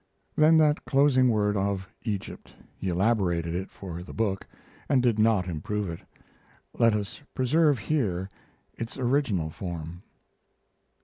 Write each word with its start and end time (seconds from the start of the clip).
Then 0.35 0.57
that 0.57 0.83
closing 0.85 1.29
word 1.29 1.55
of 1.55 1.87
Egypt. 2.01 2.55
He 2.75 2.89
elaborated 2.89 3.53
it 3.53 3.69
for 3.69 4.01
the 4.01 4.15
book, 4.15 4.47
and 4.89 5.03
did 5.03 5.19
not 5.19 5.47
improve 5.47 5.91
it. 5.91 5.99
Let 6.73 6.95
us 6.95 7.21
preserve 7.35 7.77
here 7.77 8.27
its 8.75 8.97
original 8.97 9.51
form. 9.51 10.01